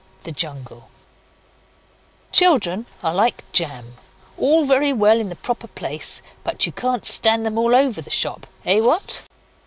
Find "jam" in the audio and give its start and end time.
3.51-3.97